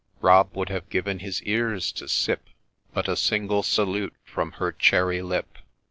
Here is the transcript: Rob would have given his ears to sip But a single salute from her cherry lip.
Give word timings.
Rob 0.19 0.57
would 0.57 0.69
have 0.69 0.89
given 0.89 1.19
his 1.19 1.43
ears 1.43 1.91
to 1.91 2.07
sip 2.07 2.47
But 2.91 3.07
a 3.07 3.15
single 3.15 3.61
salute 3.61 4.15
from 4.23 4.53
her 4.53 4.71
cherry 4.71 5.21
lip. 5.21 5.59